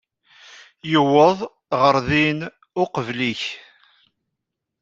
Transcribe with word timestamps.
Yuweḍ 0.91 1.37
ɣer 1.79 1.95
din 2.07 2.39
uqbel-ik. 2.83 3.43